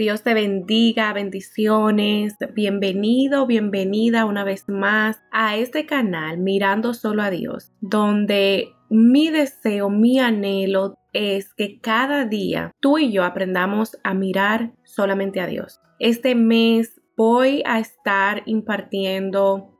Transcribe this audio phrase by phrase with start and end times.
[0.00, 2.34] Dios te bendiga, bendiciones.
[2.54, 9.90] Bienvenido, bienvenida una vez más a este canal Mirando solo a Dios, donde mi deseo,
[9.90, 15.82] mi anhelo es que cada día tú y yo aprendamos a mirar solamente a Dios.
[15.98, 19.76] Este mes voy a estar impartiendo,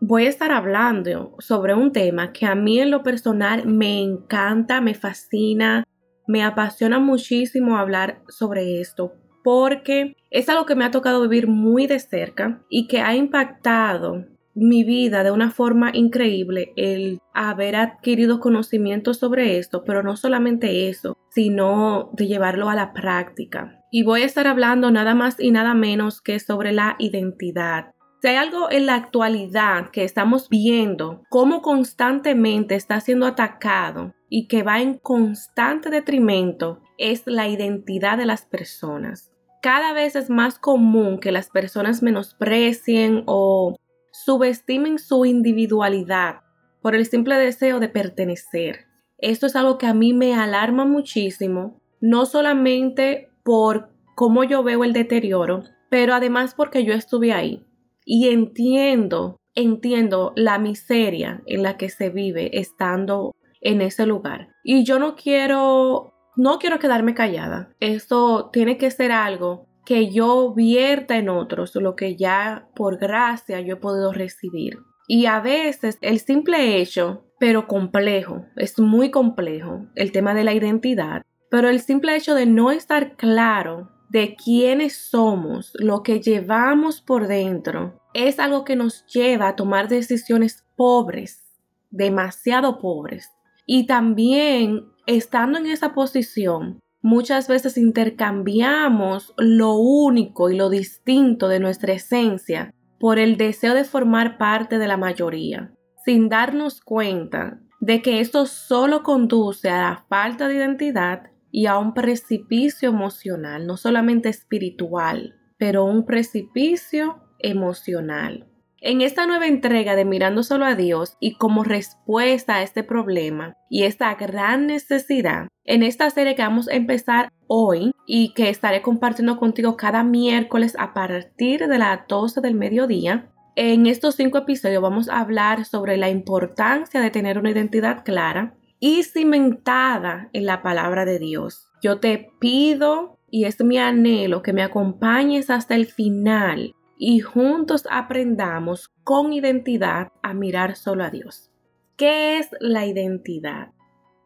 [0.00, 4.80] voy a estar hablando sobre un tema que a mí en lo personal me encanta,
[4.80, 5.82] me fascina,
[6.28, 11.86] me apasiona muchísimo hablar sobre esto porque es algo que me ha tocado vivir muy
[11.86, 18.40] de cerca y que ha impactado mi vida de una forma increíble el haber adquirido
[18.40, 23.80] conocimiento sobre esto, pero no solamente eso, sino de llevarlo a la práctica.
[23.92, 27.90] Y voy a estar hablando nada más y nada menos que sobre la identidad.
[28.22, 34.48] Si hay algo en la actualidad que estamos viendo, cómo constantemente está siendo atacado y
[34.48, 39.33] que va en constante detrimento, es la identidad de las personas
[39.64, 43.78] cada vez es más común que las personas menosprecien o
[44.12, 46.42] subestimen su individualidad
[46.82, 48.80] por el simple deseo de pertenecer.
[49.16, 54.84] Esto es algo que a mí me alarma muchísimo, no solamente por cómo yo veo
[54.84, 57.64] el deterioro, pero además porque yo estuve ahí
[58.04, 64.48] y entiendo, entiendo la miseria en la que se vive estando en ese lugar.
[64.62, 67.70] Y yo no quiero no quiero quedarme callada.
[67.80, 73.60] Esto tiene que ser algo que yo vierta en otros, lo que ya por gracia
[73.60, 74.78] yo he podido recibir.
[75.06, 80.54] Y a veces el simple hecho, pero complejo, es muy complejo, el tema de la
[80.54, 87.02] identidad, pero el simple hecho de no estar claro de quiénes somos, lo que llevamos
[87.02, 91.44] por dentro, es algo que nos lleva a tomar decisiones pobres,
[91.90, 93.30] demasiado pobres.
[93.66, 101.60] Y también estando en esa posición, muchas veces intercambiamos lo único y lo distinto de
[101.60, 108.00] nuestra esencia por el deseo de formar parte de la mayoría, sin darnos cuenta de
[108.00, 113.76] que esto solo conduce a la falta de identidad y a un precipicio emocional, no
[113.76, 118.48] solamente espiritual, pero un precipicio emocional.
[118.86, 123.56] En esta nueva entrega de Mirando solo a Dios y como respuesta a este problema
[123.70, 128.82] y esta gran necesidad, en esta serie que vamos a empezar hoy y que estaré
[128.82, 134.82] compartiendo contigo cada miércoles a partir de las 12 del mediodía, en estos cinco episodios
[134.82, 140.60] vamos a hablar sobre la importancia de tener una identidad clara y cimentada en la
[140.60, 141.70] palabra de Dios.
[141.82, 147.86] Yo te pido y es mi anhelo que me acompañes hasta el final y juntos
[147.90, 151.50] aprendamos con identidad a mirar solo a Dios.
[151.96, 153.72] ¿Qué es la identidad?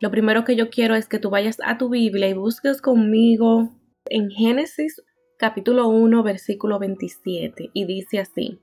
[0.01, 3.75] Lo primero que yo quiero es que tú vayas a tu Biblia y busques conmigo
[4.07, 5.03] en Génesis
[5.39, 8.61] capítulo 1 versículo 27 y dice así,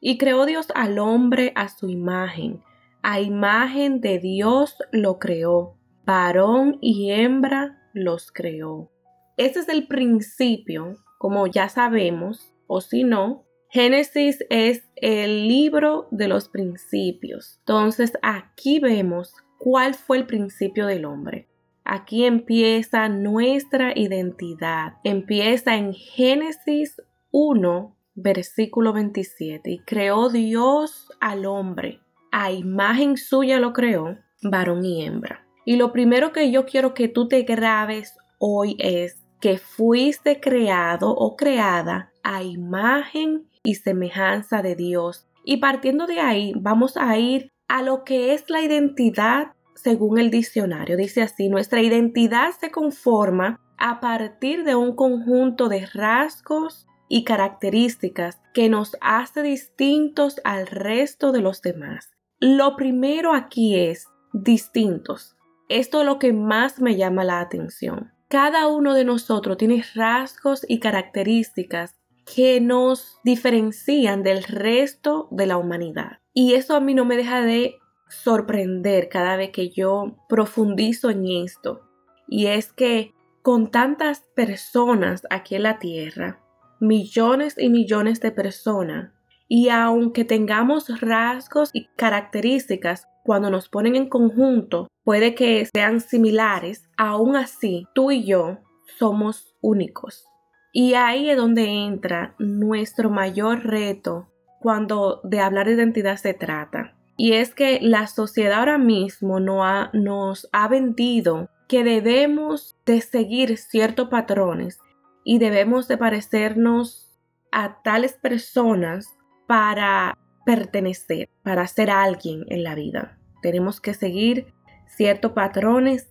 [0.00, 2.62] y creó Dios al hombre a su imagen,
[3.02, 5.76] a imagen de Dios lo creó,
[6.06, 8.90] varón y hembra los creó.
[9.36, 13.44] Ese es el principio, como ya sabemos, o si no,
[13.74, 17.56] Génesis es el libro de los principios.
[17.60, 21.48] Entonces aquí vemos cuál fue el principio del hombre.
[21.84, 24.94] Aquí empieza nuestra identidad.
[25.02, 27.02] Empieza en Génesis
[27.32, 29.70] 1, versículo 27.
[29.70, 32.00] Y creó Dios al hombre.
[32.30, 35.46] A imagen suya lo creó, varón y hembra.
[35.64, 41.10] Y lo primero que yo quiero que tú te grabes hoy es que fuiste creado
[41.10, 45.28] o creada a imagen y semejanza de Dios.
[45.44, 50.30] Y partiendo de ahí, vamos a ir a lo que es la identidad según el
[50.30, 50.96] diccionario.
[50.96, 58.40] Dice así, nuestra identidad se conforma a partir de un conjunto de rasgos y características
[58.54, 62.10] que nos hace distintos al resto de los demás.
[62.40, 65.36] Lo primero aquí es distintos.
[65.68, 68.12] Esto es lo que más me llama la atención.
[68.28, 71.94] Cada uno de nosotros tiene rasgos y características
[72.24, 76.18] que nos diferencian del resto de la humanidad.
[76.32, 77.76] Y eso a mí no me deja de
[78.08, 81.82] sorprender cada vez que yo profundizo en esto.
[82.28, 83.12] Y es que
[83.42, 86.40] con tantas personas aquí en la Tierra,
[86.80, 89.12] millones y millones de personas,
[89.46, 96.88] y aunque tengamos rasgos y características cuando nos ponen en conjunto, puede que sean similares,
[96.96, 98.58] aún así tú y yo
[98.98, 100.26] somos únicos.
[100.76, 104.28] Y ahí es donde entra nuestro mayor reto
[104.58, 106.96] cuando de hablar de identidad se trata.
[107.16, 114.08] Y es que la sociedad ahora mismo nos ha vendido que debemos de seguir ciertos
[114.08, 114.80] patrones
[115.22, 117.08] y debemos de parecernos
[117.52, 119.06] a tales personas
[119.46, 123.16] para pertenecer, para ser alguien en la vida.
[123.42, 124.52] Tenemos que seguir
[124.88, 126.10] ciertos patrones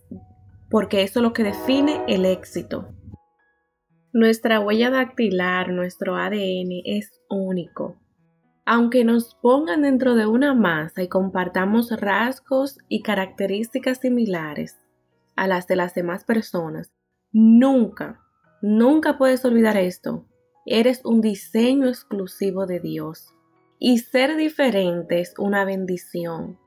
[0.69, 2.87] porque eso es lo que define el éxito.
[4.15, 7.97] Nuestra huella dactilar, nuestro ADN es único.
[8.63, 14.77] Aunque nos pongan dentro de una masa y compartamos rasgos y características similares
[15.35, 16.91] a las de las demás personas,
[17.31, 18.21] nunca,
[18.61, 20.27] nunca puedes olvidar esto.
[20.67, 23.33] Eres un diseño exclusivo de Dios.
[23.79, 26.59] Y ser diferente es una bendición.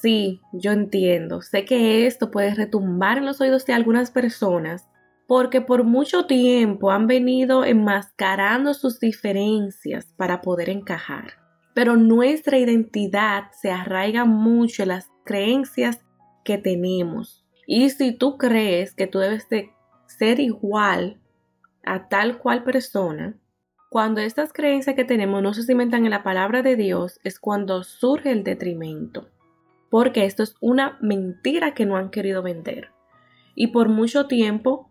[0.00, 1.42] Sí, yo entiendo.
[1.42, 4.86] Sé que esto puede retumbar en los oídos de algunas personas
[5.32, 11.42] porque por mucho tiempo han venido enmascarando sus diferencias para poder encajar
[11.74, 16.00] pero nuestra identidad se arraiga mucho en las creencias
[16.44, 17.44] que tenemos.
[17.66, 19.70] Y si tú crees que tú debes de
[20.06, 21.20] ser igual
[21.84, 23.38] a tal cual persona,
[23.88, 27.84] cuando estas creencias que tenemos no se cimentan en la palabra de Dios, es cuando
[27.84, 29.28] surge el detrimento.
[29.90, 32.90] Porque esto es una mentira que no han querido vender.
[33.54, 34.90] Y por mucho tiempo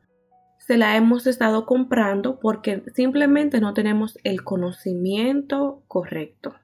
[0.71, 6.55] se la hemos estado comprando porque simplemente no tenemos el conocimiento correcto.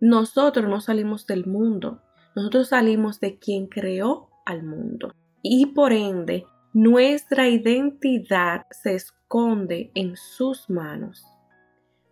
[0.00, 2.00] Nosotros no salimos del mundo,
[2.36, 5.16] nosotros salimos de quien creó al mundo.
[5.42, 11.26] Y por ende, nuestra identidad se esconde en sus manos.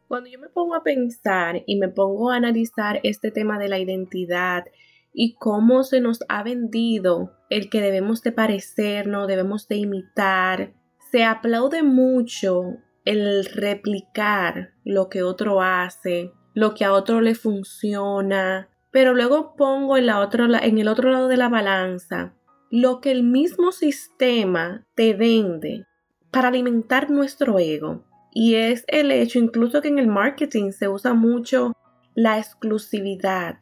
[0.08, 3.78] Cuando yo me pongo a pensar y me pongo a analizar este tema de la
[3.78, 4.64] identidad
[5.12, 10.74] y cómo se nos ha vendido el que debemos de parecernos, debemos de imitar,
[11.10, 18.68] se aplaude mucho el replicar lo que otro hace, lo que a otro le funciona,
[18.90, 22.36] pero luego pongo en, la otra, en el otro lado de la balanza
[22.70, 25.86] lo que el mismo sistema te vende
[26.30, 28.04] para alimentar nuestro ego.
[28.32, 31.72] Y es el hecho, incluso que en el marketing se usa mucho
[32.14, 33.56] la exclusividad,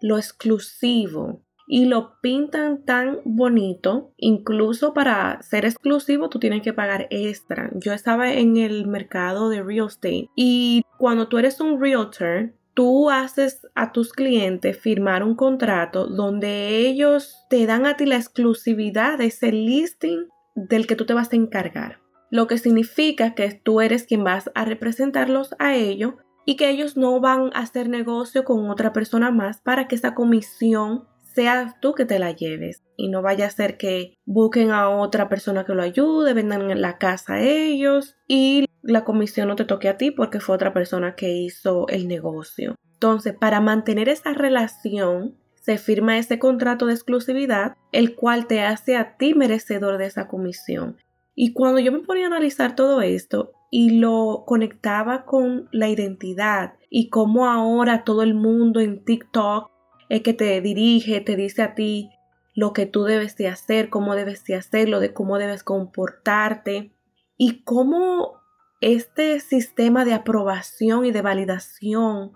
[0.00, 7.06] lo exclusivo, y lo pintan tan bonito, incluso para ser exclusivo tú tienes que pagar
[7.10, 7.70] extra.
[7.74, 13.10] Yo estaba en el mercado de real estate y cuando tú eres un realtor, tú
[13.10, 19.18] haces a tus clientes firmar un contrato donde ellos te dan a ti la exclusividad
[19.18, 22.00] de ese listing del que tú te vas a encargar.
[22.30, 26.14] Lo que significa que tú eres quien vas a representarlos a ellos
[26.44, 30.14] y que ellos no van a hacer negocio con otra persona más para que esa
[30.14, 34.88] comisión seas tú que te la lleves y no vaya a ser que busquen a
[34.88, 39.64] otra persona que lo ayude, vendan la casa a ellos y la comisión no te
[39.64, 42.76] toque a ti porque fue otra persona que hizo el negocio.
[42.92, 48.96] Entonces, para mantener esa relación, se firma ese contrato de exclusividad, el cual te hace
[48.96, 50.98] a ti merecedor de esa comisión.
[51.34, 56.74] Y cuando yo me ponía a analizar todo esto y lo conectaba con la identidad
[56.90, 59.73] y cómo ahora todo el mundo en TikTok
[60.08, 62.10] es que te dirige, te dice a ti
[62.54, 66.92] lo que tú debes de hacer, cómo debes de hacerlo, de cómo debes comportarte
[67.36, 68.40] y cómo
[68.80, 72.32] este sistema de aprobación y de validación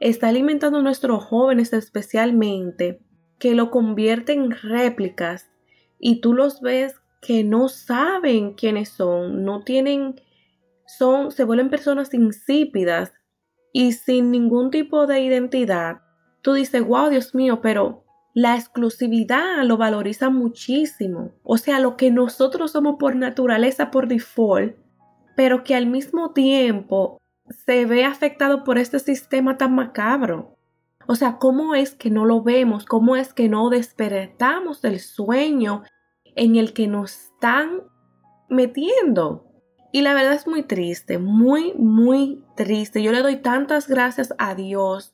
[0.00, 3.00] está alimentando a nuestros jóvenes especialmente
[3.38, 5.50] que lo convierte en réplicas
[5.98, 10.20] y tú los ves que no saben quiénes son, no tienen,
[10.86, 13.12] son, se vuelven personas insípidas
[13.72, 16.02] y sin ningún tipo de identidad
[16.48, 21.32] tú dices, wow, Dios mío, pero la exclusividad lo valoriza muchísimo.
[21.42, 24.74] O sea, lo que nosotros somos por naturaleza, por default,
[25.36, 27.18] pero que al mismo tiempo
[27.50, 30.56] se ve afectado por este sistema tan macabro.
[31.06, 32.86] O sea, ¿cómo es que no lo vemos?
[32.86, 35.82] ¿Cómo es que no despertamos del sueño
[36.34, 37.82] en el que nos están
[38.48, 39.44] metiendo?
[39.92, 43.02] Y la verdad es muy triste, muy, muy triste.
[43.02, 45.12] Yo le doy tantas gracias a Dios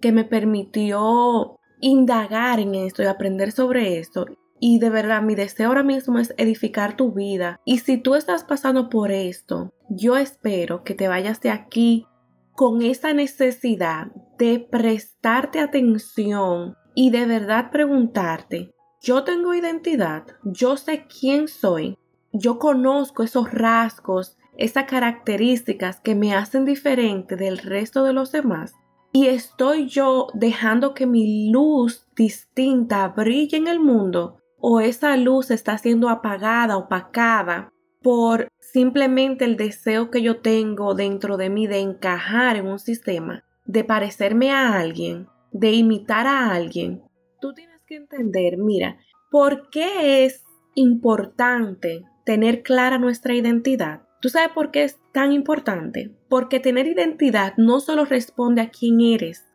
[0.00, 4.26] que me permitió indagar en esto y aprender sobre esto.
[4.60, 7.60] Y de verdad, mi deseo ahora mismo es edificar tu vida.
[7.64, 12.06] Y si tú estás pasando por esto, yo espero que te vayas de aquí
[12.52, 21.06] con esa necesidad de prestarte atención y de verdad preguntarte, yo tengo identidad, yo sé
[21.06, 21.96] quién soy,
[22.32, 28.74] yo conozco esos rasgos, esas características que me hacen diferente del resto de los demás.
[29.12, 35.50] Y estoy yo dejando que mi luz distinta brille en el mundo o esa luz
[35.50, 37.72] está siendo apagada, opacada
[38.02, 43.44] por simplemente el deseo que yo tengo dentro de mí de encajar en un sistema,
[43.64, 47.02] de parecerme a alguien, de imitar a alguien.
[47.40, 48.98] Tú tienes que entender, mira,
[49.30, 54.02] ¿por qué es importante tener clara nuestra identidad?
[54.20, 56.17] ¿Tú sabes por qué es tan importante?
[56.28, 59.46] Porque tener identidad no solo responde a quién eres,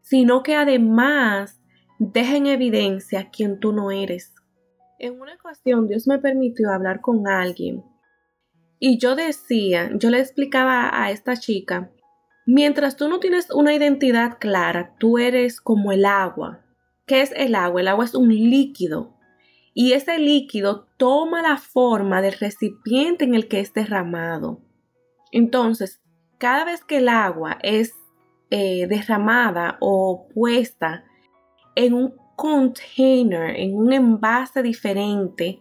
[0.00, 1.60] sino que además
[1.98, 4.34] deja en evidencia quién tú no eres.
[4.98, 7.82] En una ocasión Dios me permitió hablar con alguien
[8.82, 11.92] y yo decía, yo le explicaba a esta chica,
[12.46, 16.64] mientras tú no tienes una identidad clara, tú eres como el agua.
[17.04, 17.82] ¿Qué es el agua?
[17.82, 19.14] El agua es un líquido
[19.74, 24.62] y ese líquido toma la forma del recipiente en el que es derramado.
[25.30, 26.00] Entonces,
[26.40, 27.94] cada vez que el agua es
[28.50, 31.04] eh, derramada o puesta
[31.76, 35.60] en un container, en un envase diferente,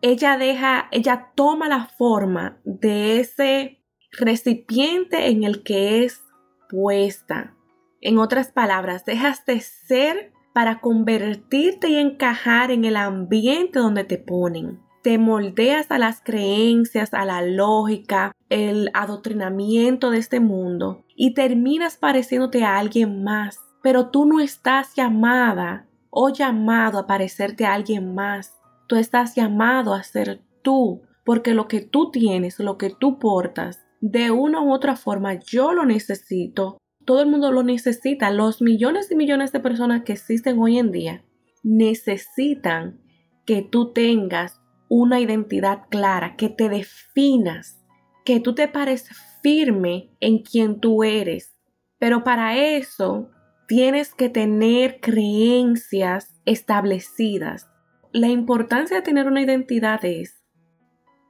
[0.00, 3.82] ella deja, ella toma la forma de ese
[4.12, 6.24] recipiente en el que es
[6.68, 7.54] puesta.
[8.00, 14.16] En otras palabras, dejas de ser para convertirte y encajar en el ambiente donde te
[14.16, 14.80] ponen.
[15.02, 21.96] Te moldeas a las creencias, a la lógica, el adoctrinamiento de este mundo y terminas
[21.96, 23.60] pareciéndote a alguien más.
[23.82, 28.56] Pero tú no estás llamada o llamado a parecerte a alguien más.
[28.88, 33.84] Tú estás llamado a ser tú, porque lo que tú tienes, lo que tú portas,
[34.00, 38.30] de una u otra forma yo lo necesito todo el mundo lo necesita.
[38.30, 41.24] Los millones y millones de personas que existen hoy en día
[41.62, 43.00] necesitan
[43.46, 47.80] que tú tengas una identidad clara, que te definas,
[48.26, 49.08] que tú te pares
[49.40, 51.56] firme en quien tú eres.
[51.98, 53.30] Pero para eso
[53.68, 57.68] tienes que tener creencias establecidas.
[58.12, 60.42] La importancia de tener una identidad es,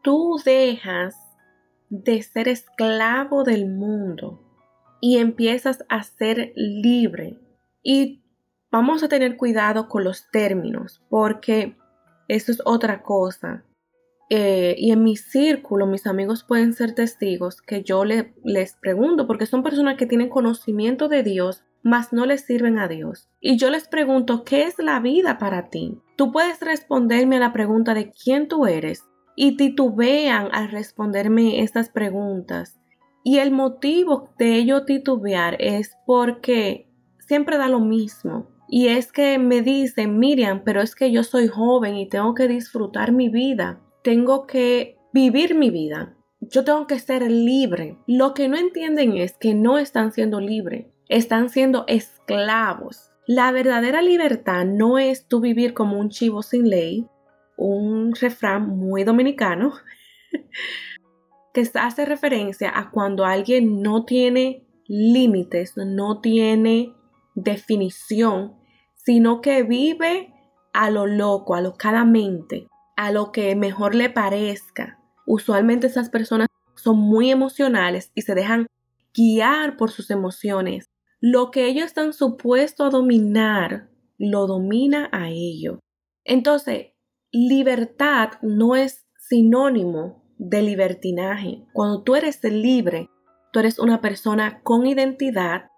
[0.03, 1.15] tú dejas
[1.91, 4.43] de ser esclavo del mundo
[5.00, 7.38] y empiezas a ser libre.
[7.83, 8.25] Y
[8.71, 11.76] vamos a tener cuidado con los términos porque
[12.29, 13.65] eso es otra cosa.
[14.28, 19.47] Eh, y en mi círculo, mis amigos pueden ser testigos que yo les pregunto, porque
[19.47, 23.28] son personas que tienen conocimiento de Dios, mas no les sirven a Dios.
[23.40, 25.99] Y yo les pregunto, ¿qué es la vida para ti?
[26.16, 29.04] Tú puedes responderme a la pregunta de quién tú eres
[29.37, 32.76] y titubean al responderme estas preguntas.
[33.23, 36.88] Y el motivo de ello titubear es porque
[37.21, 38.49] siempre da lo mismo.
[38.68, 42.49] Y es que me dicen, Miriam, pero es que yo soy joven y tengo que
[42.49, 43.80] disfrutar mi vida.
[44.06, 46.16] Tengo que vivir mi vida.
[46.38, 47.98] Yo tengo que ser libre.
[48.06, 50.86] Lo que no entienden es que no están siendo libres.
[51.08, 53.10] Están siendo esclavos.
[53.26, 57.08] La verdadera libertad no es tú vivir como un chivo sin ley,
[57.56, 59.72] un refrán muy dominicano,
[61.52, 66.94] que hace referencia a cuando alguien no tiene límites, no tiene
[67.34, 68.54] definición,
[68.94, 70.32] sino que vive
[70.72, 74.99] a lo loco, alocadamente, a lo que mejor le parezca.
[75.26, 78.67] Usualmente esas personas son muy emocionales y se dejan
[79.15, 80.91] guiar por sus emociones.
[81.21, 85.79] Lo que ellos están supuestos a dominar, lo domina a ellos.
[86.25, 86.93] Entonces,
[87.33, 91.67] libertad no es sinónimo de libertinaje.
[91.73, 93.11] Cuando tú eres libre,
[93.53, 95.71] tú eres una persona con identidad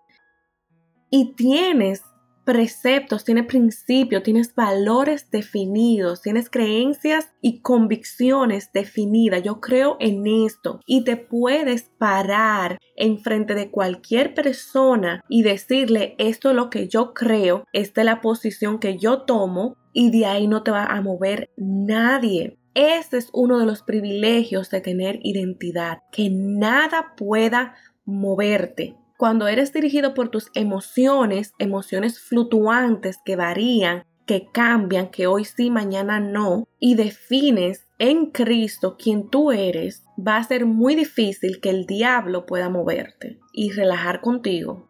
[1.11, 2.03] y tienes
[2.49, 9.43] preceptos, tienes principios, tienes valores definidos, tienes creencias y convicciones definidas.
[9.43, 16.14] Yo creo en esto y te puedes parar en frente de cualquier persona y decirle
[16.17, 20.25] esto es lo que yo creo, esta es la posición que yo tomo y de
[20.25, 22.57] ahí no te va a mover nadie.
[22.73, 27.75] Este es uno de los privilegios de tener identidad, que nada pueda
[28.07, 28.97] moverte.
[29.19, 35.73] Cuando eres dirigido por tus emociones, emociones fluctuantes que varían, que cambian, que hoy sí,
[35.73, 41.71] mañana no, y defines en Cristo quien tú eres, va a ser muy difícil que
[41.71, 44.89] el diablo pueda moverte y relajar contigo.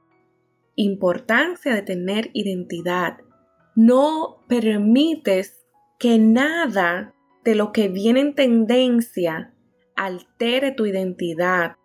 [0.77, 3.17] Importancia de tener identidad.
[3.75, 5.65] No permites
[5.99, 9.55] que nada de lo que viene en tendencia
[9.97, 11.77] altere tu identidad.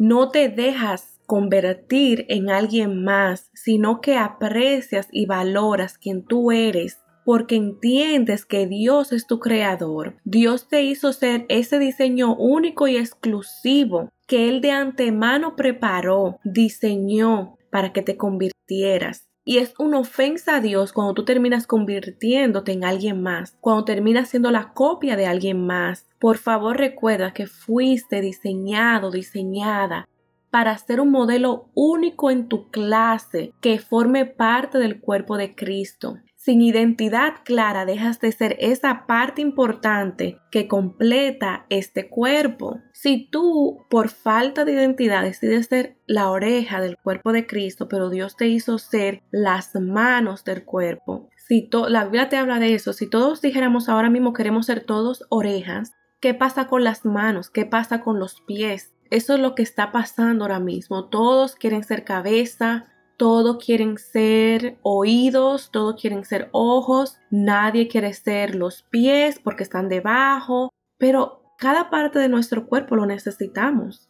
[0.00, 6.98] No te dejas convertir en alguien más, sino que aprecias y valoras quien tú eres
[7.24, 10.16] porque entiendes que Dios es tu creador.
[10.24, 17.56] Dios te hizo ser ese diseño único y exclusivo que Él de antemano preparó, diseñó
[17.70, 19.26] para que te convirtieras.
[19.42, 24.28] Y es una ofensa a Dios cuando tú terminas convirtiéndote en alguien más, cuando terminas
[24.28, 26.06] siendo la copia de alguien más.
[26.18, 30.06] Por favor recuerda que fuiste diseñado, diseñada
[30.52, 36.18] para ser un modelo único en tu clase que forme parte del cuerpo de Cristo.
[36.36, 42.80] Sin identidad clara dejas de ser esa parte importante que completa este cuerpo.
[42.92, 48.10] Si tú por falta de identidad decides ser la oreja del cuerpo de Cristo, pero
[48.10, 52.92] Dios te hizo ser las manos del cuerpo, si la Biblia te habla de eso,
[52.92, 57.48] si todos dijéramos ahora mismo queremos ser todos orejas, ¿qué pasa con las manos?
[57.48, 58.92] ¿Qué pasa con los pies?
[59.12, 61.10] Eso es lo que está pasando ahora mismo.
[61.10, 62.86] Todos quieren ser cabeza,
[63.18, 69.90] todos quieren ser oídos, todos quieren ser ojos, nadie quiere ser los pies porque están
[69.90, 74.08] debajo, pero cada parte de nuestro cuerpo lo necesitamos.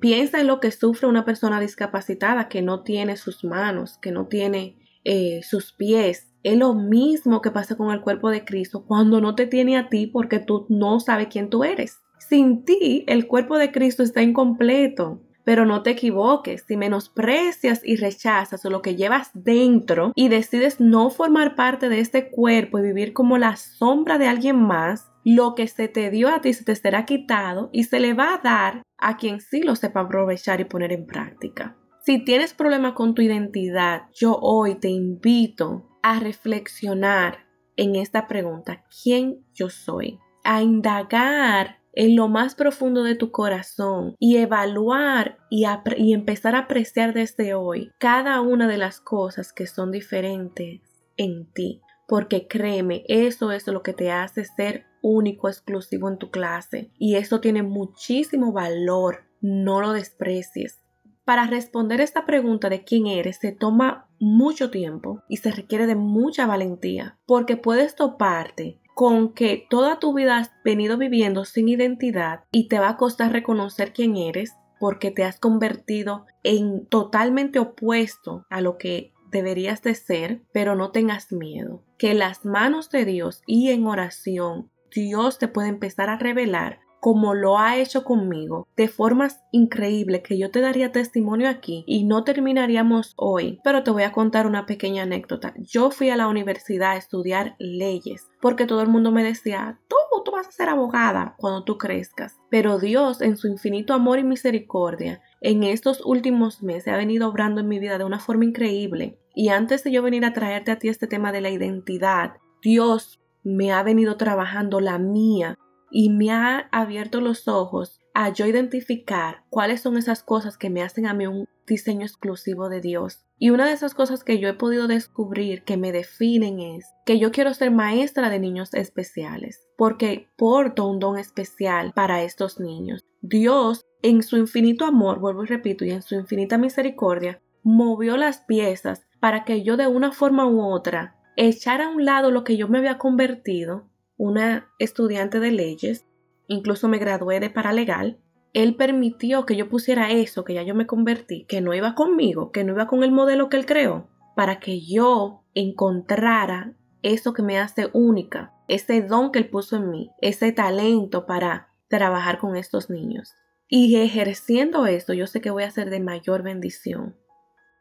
[0.00, 4.26] Piensa en lo que sufre una persona discapacitada que no tiene sus manos, que no
[4.26, 6.28] tiene eh, sus pies.
[6.42, 9.88] Es lo mismo que pasa con el cuerpo de Cristo cuando no te tiene a
[9.88, 12.00] ti porque tú no sabes quién tú eres.
[12.30, 15.20] Sin ti, el cuerpo de Cristo está incompleto.
[15.42, 21.10] Pero no te equivoques, si menosprecias y rechazas lo que llevas dentro y decides no
[21.10, 25.66] formar parte de este cuerpo y vivir como la sombra de alguien más, lo que
[25.66, 28.82] se te dio a ti se te será quitado y se le va a dar
[28.96, 31.76] a quien sí lo sepa aprovechar y poner en práctica.
[32.04, 38.84] Si tienes problema con tu identidad, yo hoy te invito a reflexionar en esta pregunta,
[39.02, 40.20] ¿quién yo soy?
[40.44, 45.64] A indagar en lo más profundo de tu corazón y evaluar y,
[46.12, 50.80] empezar a apreciar desde hoy cada una de las cosas que son diferentes
[51.16, 51.80] en ti.
[52.06, 56.90] Porque créeme, eso es lo que te hace ser único, exclusivo en tu clase.
[56.98, 59.24] Y eso tiene muchísimo valor.
[59.40, 60.80] No lo desprecies.
[61.24, 65.94] Para responder esta pregunta de quién eres se toma mucho tiempo y se requiere de
[65.94, 72.44] mucha valentía, porque puedes toparte con que toda tu vida has venido viviendo sin identidad
[72.52, 78.44] y te va a costar reconocer quién eres porque te has convertido en totalmente opuesto
[78.50, 83.40] a lo que deberías de ser, pero no tengas miedo, que las manos de Dios
[83.46, 88.88] y en oración Dios te puede empezar a revelar como lo ha hecho conmigo, de
[88.88, 94.02] formas increíbles que yo te daría testimonio aquí y no terminaríamos hoy, pero te voy
[94.02, 95.54] a contar una pequeña anécdota.
[95.58, 99.96] Yo fui a la universidad a estudiar leyes porque todo el mundo me decía, tú,
[100.24, 102.38] tú vas a ser abogada cuando tú crezcas.
[102.50, 107.60] Pero Dios, en su infinito amor y misericordia, en estos últimos meses ha venido obrando
[107.60, 109.18] en mi vida de una forma increíble.
[109.34, 113.20] Y antes de yo venir a traerte a ti este tema de la identidad, Dios
[113.42, 115.58] me ha venido trabajando la mía
[115.90, 120.82] y me ha abierto los ojos a yo identificar cuáles son esas cosas que me
[120.82, 123.24] hacen a mí un diseño exclusivo de Dios.
[123.38, 127.18] Y una de esas cosas que yo he podido descubrir que me definen es que
[127.18, 133.04] yo quiero ser maestra de niños especiales, porque porto un don especial para estos niños.
[133.22, 138.40] Dios, en su infinito amor, vuelvo y repito, y en su infinita misericordia, movió las
[138.40, 142.56] piezas para que yo de una forma u otra echara a un lado lo que
[142.56, 143.89] yo me había convertido
[144.20, 146.04] una estudiante de leyes,
[146.46, 148.18] incluso me gradué de paralegal,
[148.52, 152.52] él permitió que yo pusiera eso, que ya yo me convertí, que no iba conmigo,
[152.52, 157.42] que no iba con el modelo que él creó, para que yo encontrara eso que
[157.42, 162.56] me hace única, ese don que él puso en mí, ese talento para trabajar con
[162.56, 163.32] estos niños.
[163.68, 167.16] Y ejerciendo eso, yo sé que voy a ser de mayor bendición.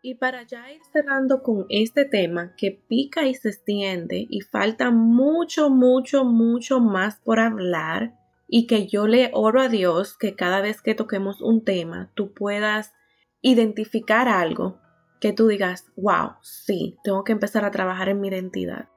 [0.01, 4.91] Y para ya ir cerrando con este tema que pica y se extiende y falta
[4.91, 8.15] mucho, mucho, mucho más por hablar
[8.47, 12.33] y que yo le oro a Dios que cada vez que toquemos un tema tú
[12.33, 12.93] puedas
[13.41, 14.79] identificar algo
[15.19, 18.87] que tú digas, wow, sí, tengo que empezar a trabajar en mi identidad.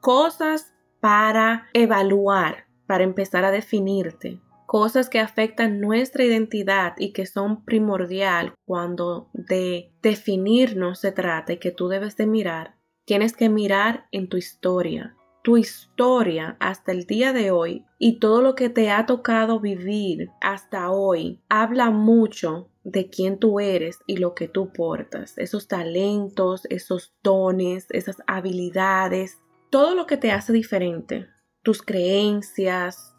[0.00, 4.40] Cosas para evaluar, para empezar a definirte,
[4.72, 11.58] cosas que afectan nuestra identidad y que son primordial cuando de definirnos se trata y
[11.58, 15.14] que tú debes de mirar, tienes que mirar en tu historia.
[15.44, 20.30] Tu historia hasta el día de hoy y todo lo que te ha tocado vivir
[20.40, 26.62] hasta hoy habla mucho de quién tú eres y lo que tú portas, esos talentos,
[26.70, 31.28] esos dones, esas habilidades, todo lo que te hace diferente,
[31.62, 33.11] tus creencias,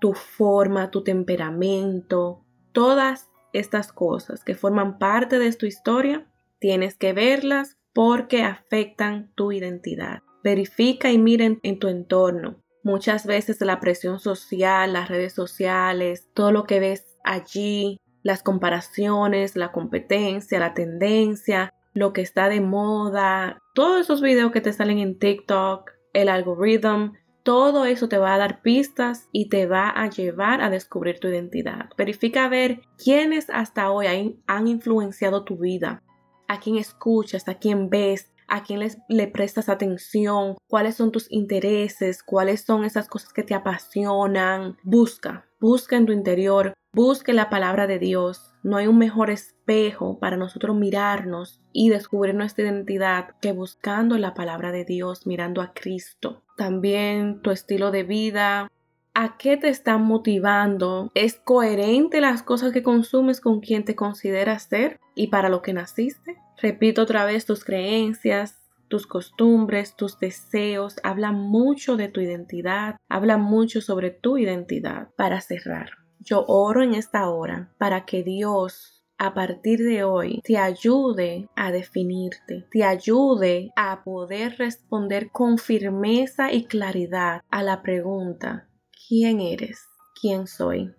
[0.00, 6.26] tu forma, tu temperamento, todas estas cosas que forman parte de tu historia,
[6.58, 10.22] tienes que verlas porque afectan tu identidad.
[10.42, 12.56] Verifica y miren en tu entorno.
[12.82, 19.56] Muchas veces la presión social, las redes sociales, todo lo que ves allí, las comparaciones,
[19.56, 24.98] la competencia, la tendencia, lo que está de moda, todos esos videos que te salen
[24.98, 30.08] en TikTok, el algoritmo, todo eso te va a dar pistas y te va a
[30.08, 31.90] llevar a descubrir tu identidad.
[31.96, 36.02] Verifica a ver quiénes hasta hoy han influenciado tu vida,
[36.48, 41.30] a quién escuchas, a quién ves, a quién les, le prestas atención, cuáles son tus
[41.30, 44.76] intereses, cuáles son esas cosas que te apasionan.
[44.82, 48.54] Busca, busca en tu interior, busque la palabra de Dios.
[48.62, 54.34] No hay un mejor espejo para nosotros mirarnos y descubrir nuestra identidad que buscando la
[54.34, 56.42] palabra de Dios, mirando a Cristo.
[56.56, 58.68] También tu estilo de vida,
[59.12, 61.10] ¿A qué te están motivando?
[61.16, 65.72] ¿Es coherente las cosas que consumes con quien te consideras ser y para lo que
[65.72, 66.36] naciste?
[66.62, 73.40] Repito otra vez tus creencias, tus costumbres, tus deseos, hablan mucho de tu identidad, hablan
[73.40, 75.08] mucho sobre tu identidad.
[75.16, 80.56] Para cerrar, yo oro en esta hora para que Dios a partir de hoy te
[80.56, 88.68] ayude a definirte, te ayude a poder responder con firmeza y claridad a la pregunta
[89.08, 90.94] quién eres, quién soy.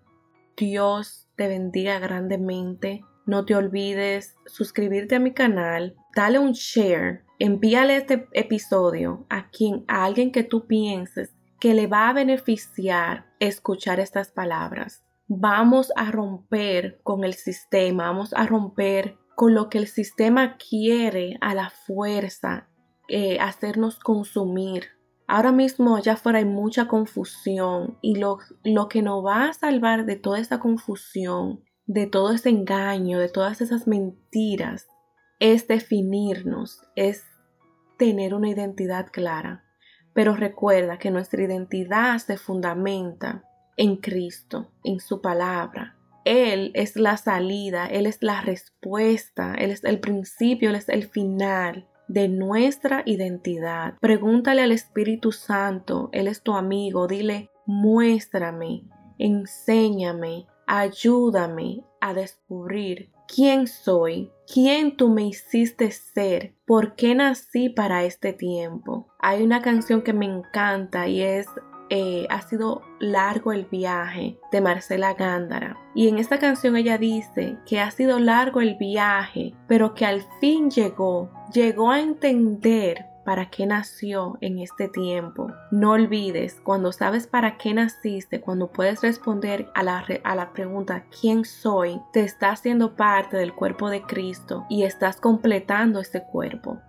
[0.56, 3.00] Dios te bendiga grandemente.
[3.24, 9.84] No te olvides suscribirte a mi canal, dale un share, envíale este episodio a quien
[9.88, 15.04] a alguien que tú pienses que le va a beneficiar escuchar estas palabras.
[15.34, 21.38] Vamos a romper con el sistema, vamos a romper con lo que el sistema quiere
[21.40, 22.68] a la fuerza,
[23.08, 24.88] eh, hacernos consumir
[25.32, 30.04] Ahora mismo allá afuera hay mucha confusión y lo, lo que nos va a salvar
[30.04, 34.88] de toda esa confusión, de todo ese engaño, de todas esas mentiras,
[35.38, 37.24] es definirnos, es
[37.96, 39.64] tener una identidad clara.
[40.12, 43.42] Pero recuerda que nuestra identidad se fundamenta
[43.76, 45.96] en Cristo, en su palabra.
[46.24, 51.08] Él es la salida, Él es la respuesta, Él es el principio, Él es el
[51.08, 53.94] final de nuestra identidad.
[54.00, 58.84] Pregúntale al Espíritu Santo, Él es tu amigo, dile, muéstrame,
[59.18, 68.04] enséñame, ayúdame a descubrir quién soy, quién tú me hiciste ser, por qué nací para
[68.04, 69.08] este tiempo.
[69.18, 71.46] Hay una canción que me encanta y es
[71.94, 75.76] eh, ha sido largo el viaje de Marcela Gándara.
[75.94, 80.22] Y en esta canción ella dice que ha sido largo el viaje, pero que al
[80.40, 85.52] fin llegó, llegó a entender para qué nació en este tiempo.
[85.70, 91.04] No olvides, cuando sabes para qué naciste, cuando puedes responder a la, a la pregunta
[91.20, 92.00] ¿quién soy?
[92.14, 96.80] Te estás haciendo parte del cuerpo de Cristo y estás completando este cuerpo.